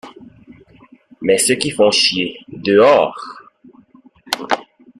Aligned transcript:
Mais 1.21 1.37
ceux 1.37 1.53
qui 1.53 1.69
font 1.69 1.91
chier, 1.91 2.39
dehors! 2.47 3.15